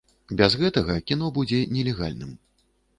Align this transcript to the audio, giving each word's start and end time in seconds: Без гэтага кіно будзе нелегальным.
Без 0.39 0.55
гэтага 0.61 0.97
кіно 1.11 1.31
будзе 1.37 1.63
нелегальным. 1.77 2.37